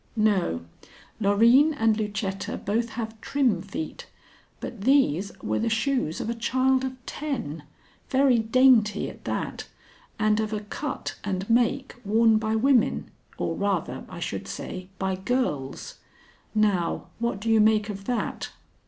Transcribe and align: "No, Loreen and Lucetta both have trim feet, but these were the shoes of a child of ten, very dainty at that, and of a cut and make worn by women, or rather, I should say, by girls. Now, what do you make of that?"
"No, 0.15 0.65
Loreen 1.21 1.75
and 1.77 1.95
Lucetta 1.95 2.57
both 2.57 2.89
have 2.97 3.21
trim 3.21 3.61
feet, 3.61 4.07
but 4.59 4.81
these 4.81 5.31
were 5.43 5.59
the 5.59 5.69
shoes 5.69 6.19
of 6.19 6.27
a 6.27 6.33
child 6.33 6.83
of 6.83 6.93
ten, 7.05 7.61
very 8.09 8.39
dainty 8.39 9.11
at 9.11 9.25
that, 9.25 9.67
and 10.17 10.39
of 10.39 10.53
a 10.53 10.61
cut 10.61 11.19
and 11.23 11.47
make 11.51 11.93
worn 12.03 12.39
by 12.39 12.55
women, 12.55 13.11
or 13.37 13.53
rather, 13.55 14.03
I 14.09 14.19
should 14.19 14.47
say, 14.47 14.89
by 14.97 15.13
girls. 15.17 15.99
Now, 16.55 17.09
what 17.19 17.39
do 17.39 17.47
you 17.51 17.61
make 17.61 17.87
of 17.87 18.05
that?" 18.05 18.49